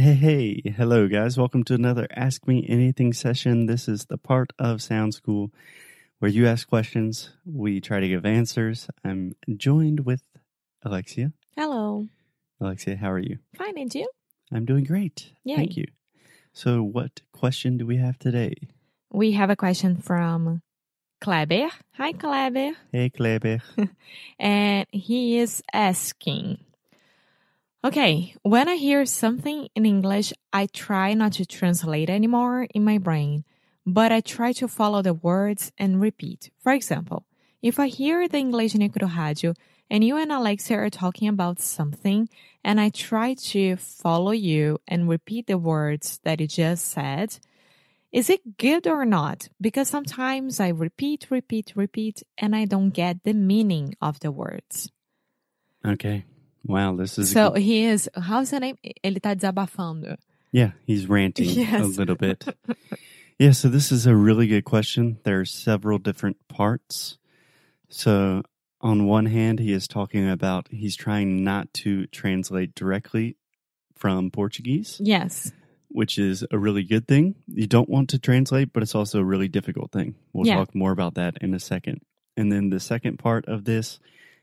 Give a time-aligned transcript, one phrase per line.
[0.00, 1.36] Hey, hey, hello, guys.
[1.36, 3.66] Welcome to another Ask Me Anything session.
[3.66, 5.52] This is the part of Sound School
[6.20, 8.88] where you ask questions, we try to give answers.
[9.04, 10.22] I'm joined with
[10.82, 11.32] Alexia.
[11.54, 12.08] Hello.
[12.62, 13.40] Alexia, how are you?
[13.58, 14.08] Fine, and you?
[14.50, 15.34] I'm doing great.
[15.44, 15.56] Yay.
[15.56, 15.84] Thank you.
[16.54, 18.54] So, what question do we have today?
[19.12, 20.62] We have a question from
[21.20, 21.68] Kleber.
[21.96, 22.72] Hi, Kleber.
[22.90, 23.60] Hey, Kleber.
[24.38, 26.56] And he is asking
[27.82, 32.98] Okay, when I hear something in English, I try not to translate anymore in my
[32.98, 33.44] brain,
[33.86, 36.50] but I try to follow the words and repeat.
[36.62, 37.24] For example,
[37.62, 39.56] if I hear the Inglês no Rádio
[39.88, 42.28] and you and Alexia are talking about something,
[42.62, 47.38] and I try to follow you and repeat the words that you just said,
[48.12, 49.48] is it good or not?
[49.58, 54.92] Because sometimes I repeat, repeat, repeat, and I don't get the meaning of the words.
[55.82, 56.26] Okay.
[56.64, 57.30] Wow, this is.
[57.30, 58.76] So good- he is, how's the name?
[59.02, 60.16] Ele tá desabafando.
[60.52, 62.44] yeah, he's ranting a little bit.
[63.38, 65.18] yeah, so this is a really good question.
[65.24, 67.18] There are several different parts.
[67.88, 68.42] So,
[68.80, 73.36] on one hand, he is talking about he's trying not to translate directly
[73.96, 75.52] from Portuguese, Yes.
[75.88, 77.34] which is a really good thing.
[77.48, 80.14] You don't want to translate, but it's also a really difficult thing.
[80.32, 80.56] We'll Yeah.
[80.56, 82.00] talk more about that in a second.
[82.36, 83.98] And then the second part of this,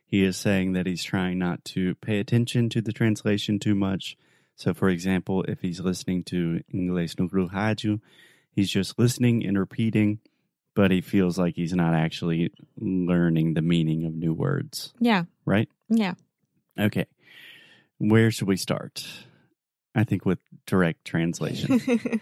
[0.07, 4.15] he is saying that he's trying not to pay attention to the translation too much.
[4.55, 7.99] So, for example, if he's listening to Inglês no Rádio,
[8.51, 10.19] he's just listening and repeating,
[10.75, 15.23] but he feels like he's not actually learning the meaning of new words, Yeah.
[15.45, 15.69] right?
[15.89, 16.13] Yeah.
[16.79, 17.05] Okay.
[17.99, 19.05] Where should we start?
[19.93, 21.81] I think with direct translation.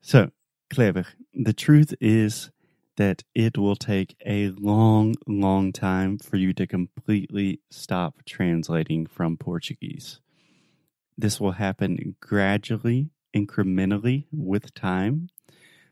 [0.00, 0.30] So,
[0.70, 2.50] Kleber, the truth is
[2.98, 9.36] that it will take a long, long time for you to completely stop translating from
[9.36, 10.18] Portuguese.
[11.16, 15.28] This will happen gradually, incrementally with time.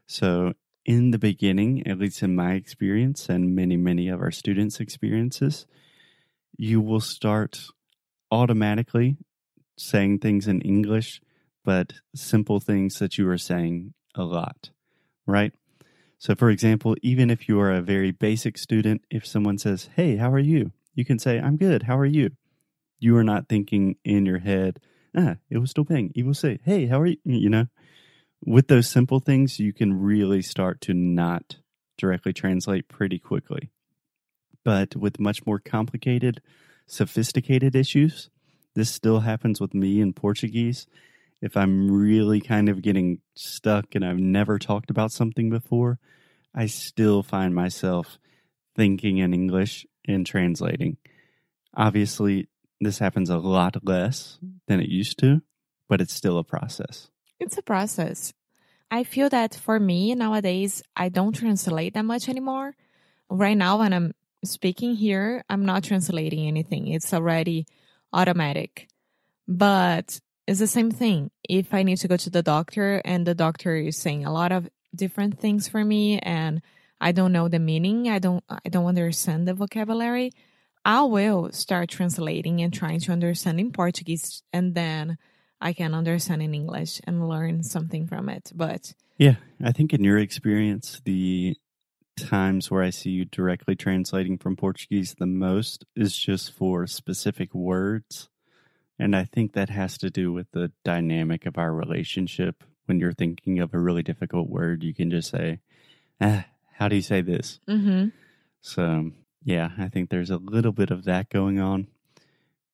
[0.09, 4.81] So, in the beginning, at least in my experience and many, many of our students'
[4.81, 5.65] experiences,
[6.59, 7.67] you will start
[8.33, 9.17] automatically
[9.79, 11.21] saying things in English,
[11.65, 14.71] but simple things that you are saying a lot,
[15.25, 15.53] right?
[16.19, 20.17] So, for example, even if you are a very basic student, if someone says, Hey,
[20.17, 20.73] how are you?
[20.95, 21.85] You can say, I'm good.
[21.85, 22.31] How are you?
[22.99, 24.81] You are not thinking in your head,
[25.17, 26.11] Ah, it was still bem.
[26.15, 27.17] You will say, Hey, how are you?
[27.25, 27.67] You know,
[28.45, 31.57] with those simple things, you can really start to not
[31.97, 33.71] directly translate pretty quickly.
[34.63, 36.43] But with much more complicated,
[36.87, 38.29] sophisticated issues,
[38.75, 40.87] this still happens with me in Portuguese.
[41.41, 45.99] If I'm really kind of getting stuck and I've never talked about something before,
[46.55, 48.19] I still find myself
[48.75, 50.97] thinking in English and translating.
[51.77, 52.49] Obviously,
[52.81, 55.43] this happens a lot less than it used to,
[55.89, 57.11] but it's still a process.
[57.39, 58.33] It's a process.
[58.91, 62.75] I feel that for me nowadays, I don't translate that much anymore.
[63.29, 64.15] Right now, when I'm
[64.45, 66.89] speaking here, I'm not translating anything.
[66.89, 67.67] It's already
[68.13, 68.89] automatic.
[69.49, 71.31] But it's the same thing.
[71.49, 74.53] If I need to go to the doctor and the doctor is saying a lot
[74.53, 76.63] of different things for me and
[77.01, 80.33] I don't know the meaning, I don't I don't understand the vocabulary,
[80.85, 85.19] I will start translating and trying to understand in Portuguese and then
[85.61, 88.53] I can understand in English and learn something from it.
[88.55, 91.57] But Yeah, I think in your experience, the
[92.17, 97.55] times where I see you directly translating from Portuguese the most is just for specific
[97.55, 98.29] words.
[98.99, 102.65] And I think that has to do with the dynamic of our relationship.
[102.87, 105.61] When you're thinking of a really difficult word, you can just say,
[106.21, 107.61] ah, how do you say this?
[107.67, 108.07] hmm
[108.61, 109.11] So,
[109.45, 111.89] yeah, I think there's a little bit of that going on.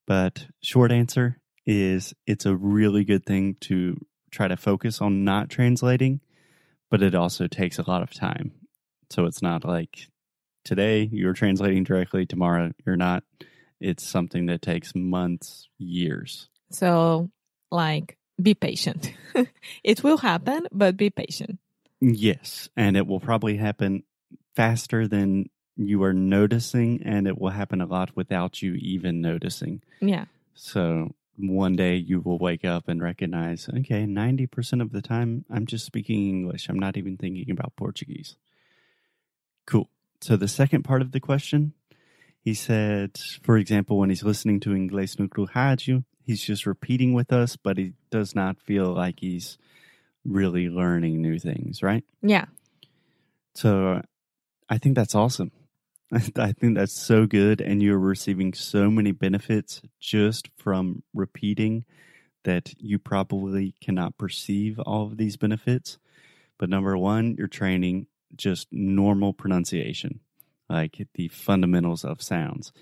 [0.07, 5.49] But short answer is it's a really good thing to try to focus on not
[5.49, 6.21] translating,
[6.91, 8.53] but it also takes a lot of time.
[9.11, 10.09] So it's not like
[10.65, 13.25] today you're translating directly, tomorrow you're not.
[13.83, 16.49] It's something that takes months, years.
[16.71, 17.31] so
[17.71, 19.13] like be patient.
[19.85, 21.59] it will happen, but be patient.
[22.01, 24.05] Yes, and it will probably happen
[24.55, 29.83] faster than you are noticing, and it will happen a lot without you even noticing.
[30.01, 30.27] Yeah.
[30.55, 35.67] So one day you will wake up and recognize, okay, 90% of the time I'm
[35.67, 36.69] just speaking English.
[36.69, 38.37] I'm not even thinking about Portuguese.
[39.67, 39.89] Cool.
[40.21, 41.73] So the second part of the question,
[42.43, 47.33] he said, for example, when he's listening to Inglês no Rádio, he's just repeating with
[47.33, 49.59] us, but he does not feel like he's
[50.25, 52.05] really learning new things, right?
[52.21, 52.47] Yeah.
[53.55, 54.03] So
[54.69, 55.53] I think that's awesome.
[56.13, 57.61] I think that's so good.
[57.61, 61.85] And you're receiving so many benefits just from repeating
[62.45, 65.99] that you probably cannot perceive all of these benefits.
[66.59, 70.21] But number one, you're training just normal pronunciation,
[70.73, 72.73] like the fundamentals of sounds.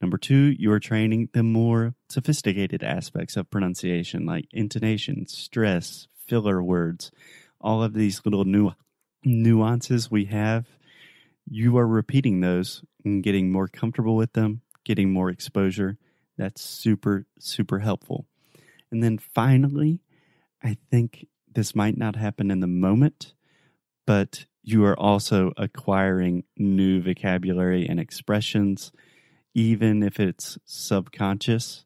[0.00, 7.10] Number two, you're training the more sophisticated aspects of pronunciation, like intonation, stress, filler words,
[7.60, 8.72] all of these little nu-
[9.24, 10.66] nuances we have.
[11.46, 15.98] You are repeating those and getting more comfortable with them, getting more exposure.
[16.38, 18.26] That's super, super helpful.
[18.90, 20.00] And then finally,
[20.62, 23.34] I think this might not happen in the moment,
[24.06, 28.92] but you are also acquiring new vocabulary and expressions,
[29.54, 31.84] even if it's subconscious.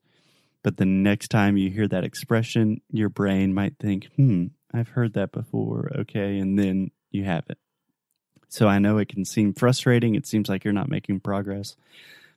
[0.63, 5.15] But the next time you hear that expression, your brain might think, hmm, I've heard
[5.15, 5.93] that before.
[6.01, 6.39] Okay.
[6.39, 7.59] And then you have it.
[8.49, 10.15] So I know it can seem frustrating.
[10.15, 11.77] It seems like you're not making progress,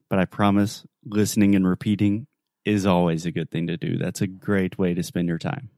[0.10, 2.28] but I promise listening and repeating
[2.66, 3.98] is always a good thing to do.
[3.98, 5.70] That's a great way to spend your time.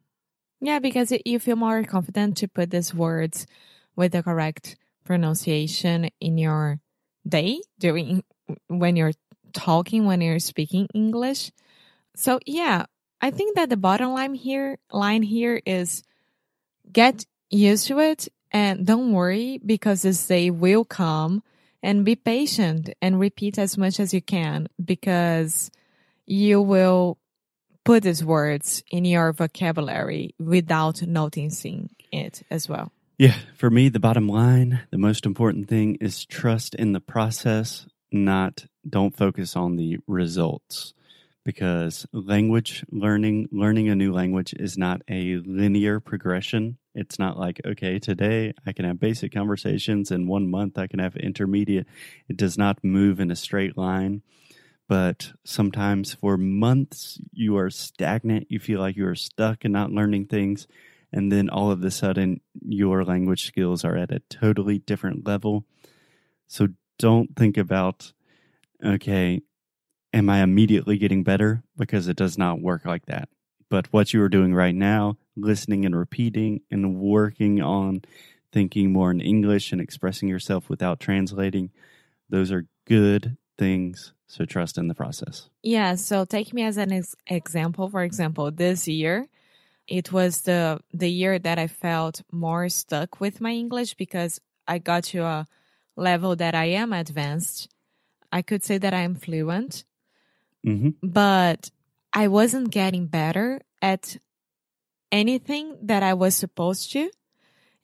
[0.61, 3.45] Yeah, because you feel more confident to put these words
[3.99, 6.79] with the correct pronunciation in your
[7.27, 8.23] day during
[8.69, 9.11] when you're
[9.51, 11.51] talking when you're speaking English.
[12.15, 12.85] So yeah,
[13.19, 16.01] I think that the bottom line here line here is
[16.89, 21.43] get used to it and don't worry because this day will come
[21.83, 25.71] and be patient and repeat as much as you can because
[26.25, 27.17] you will
[27.83, 32.93] put these words in your vocabulary without noticing it as well.
[33.19, 37.85] Yeah, for me, the bottom line, the most important thing is trust in the process,
[38.13, 40.93] not don't focus on the results.
[41.43, 46.77] Because language learning, learning a new language is not a linear progression.
[46.95, 50.99] It's not like, okay, today I can have basic conversations, and one month I can
[50.99, 51.87] have intermediate.
[52.29, 54.21] It does not move in a straight line
[54.87, 58.47] but sometimes for months you are stagnant.
[58.49, 60.67] You feel like you are stuck and not learning things.
[61.11, 65.65] And then all of a sudden, your language skills are at a totally different level.
[66.47, 68.13] So don't think about,
[68.83, 69.41] okay,
[70.13, 71.63] am I immediately getting better?
[71.77, 73.29] Because it does not work like that.
[73.69, 78.01] But what you are doing right now, listening and repeating and working on
[78.51, 81.71] thinking more in English and expressing yourself without translating,
[82.29, 85.49] those are good things so trust in the process.
[85.63, 85.95] Yeah.
[85.95, 87.89] So take me as an ex- example.
[87.89, 89.27] For example, this year,
[89.89, 94.77] it was the the year that I felt more stuck with my English because I
[94.77, 95.47] got to a
[95.95, 97.67] level that I am advanced.
[98.31, 99.83] I could say that I am fluent,
[100.65, 100.91] mm-hmm.
[101.01, 101.71] but
[102.13, 104.17] I wasn't getting better at
[105.11, 107.09] anything that I was supposed to.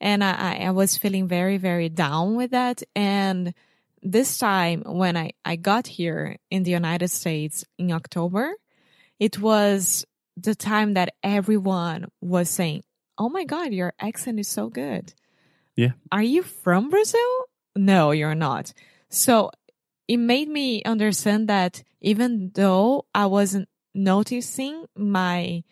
[0.00, 2.82] And I, I was feeling very, very down with that.
[2.94, 3.54] And
[4.02, 8.52] this time when I, I got here in the United States in October,
[9.18, 10.04] it was
[10.36, 12.82] the time that everyone was saying,
[13.18, 15.14] Oh my God, your accent is so good.
[15.74, 15.92] Yeah.
[16.12, 17.20] Are you from Brazil?
[17.74, 18.72] No, you're not.
[19.08, 19.50] So
[20.08, 25.64] it made me understand that even though I wasn't noticing my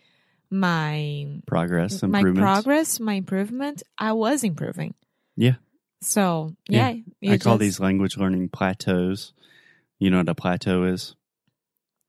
[0.51, 4.95] my progress, my progress, my improvement, I was improving.
[5.37, 5.57] Yeah.
[6.01, 7.33] So yeah, yeah.
[7.33, 9.33] I call these language learning plateaus.
[9.99, 11.17] You know what a plateau is?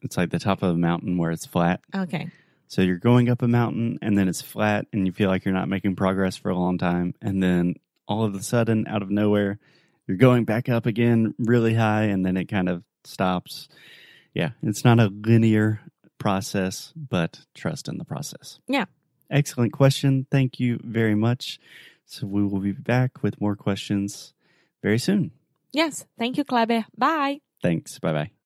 [0.01, 1.81] It's like the top of a mountain where it's flat.
[1.93, 2.29] Okay.
[2.67, 5.53] So you're going up a mountain and then it's flat and you feel like you're
[5.53, 7.13] not making progress for a long time.
[7.21, 7.75] And then
[8.07, 9.59] all of a sudden, out of nowhere,
[10.07, 13.67] you're going back up again really high and then it kind of stops.
[14.33, 15.81] Yeah, it's not a linear
[16.17, 18.59] process, but trust in the process.
[18.67, 18.85] Yeah.
[19.29, 20.27] Excellent question.
[20.29, 21.59] Thank you very much.
[22.05, 24.33] So we will be back with more questions
[24.83, 25.31] very soon.
[25.71, 26.05] Yes.
[26.17, 26.85] Thank you, Kleber.
[26.97, 27.39] Bye.
[27.61, 27.99] Thanks.
[27.99, 28.35] Bye bye.